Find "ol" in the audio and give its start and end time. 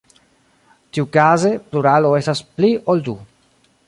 2.95-3.05